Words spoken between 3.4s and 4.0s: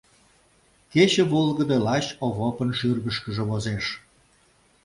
возеш.